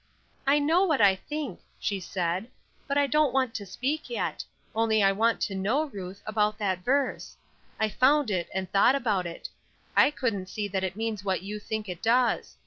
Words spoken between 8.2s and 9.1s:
that, and thought